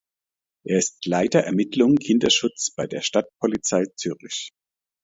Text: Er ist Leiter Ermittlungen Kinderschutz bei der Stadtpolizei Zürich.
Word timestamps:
Er 0.65 0.79
ist 0.79 1.05
Leiter 1.05 1.41
Ermittlungen 1.41 1.99
Kinderschutz 1.99 2.71
bei 2.73 2.87
der 2.87 3.01
Stadtpolizei 3.01 3.85
Zürich. 3.95 4.49